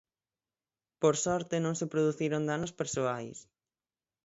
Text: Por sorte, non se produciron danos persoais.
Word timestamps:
Por 1.01 1.15
sorte, 1.25 1.55
non 1.59 1.77
se 1.79 1.89
produciron 1.93 2.47
danos 2.49 2.75
persoais. 2.79 3.37